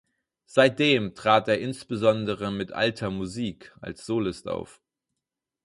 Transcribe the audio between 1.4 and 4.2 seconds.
er insbesondere mit „Alter Musik“ als